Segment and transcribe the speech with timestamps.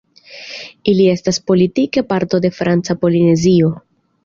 [0.93, 3.73] Ili estas politike parto de Franca Polinezio.